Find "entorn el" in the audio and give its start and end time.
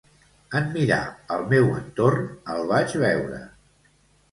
1.75-2.67